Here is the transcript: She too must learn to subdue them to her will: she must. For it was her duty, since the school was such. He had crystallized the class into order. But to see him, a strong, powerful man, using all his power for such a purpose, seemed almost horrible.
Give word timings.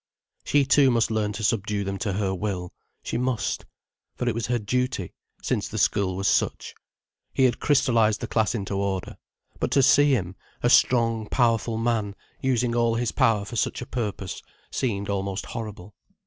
She 0.43 0.65
too 0.65 0.89
must 0.89 1.11
learn 1.11 1.31
to 1.33 1.43
subdue 1.43 1.83
them 1.83 1.99
to 1.99 2.13
her 2.13 2.33
will: 2.33 2.73
she 3.03 3.19
must. 3.19 3.65
For 4.15 4.27
it 4.27 4.33
was 4.33 4.47
her 4.47 4.57
duty, 4.57 5.13
since 5.43 5.67
the 5.67 5.77
school 5.77 6.15
was 6.15 6.27
such. 6.27 6.73
He 7.31 7.43
had 7.43 7.59
crystallized 7.59 8.19
the 8.19 8.25
class 8.25 8.55
into 8.55 8.73
order. 8.73 9.17
But 9.59 9.69
to 9.73 9.83
see 9.83 10.15
him, 10.15 10.35
a 10.63 10.71
strong, 10.71 11.27
powerful 11.27 11.77
man, 11.77 12.15
using 12.41 12.75
all 12.75 12.95
his 12.95 13.11
power 13.11 13.45
for 13.45 13.57
such 13.57 13.79
a 13.79 13.85
purpose, 13.85 14.41
seemed 14.71 15.07
almost 15.07 15.45
horrible. 15.45 15.93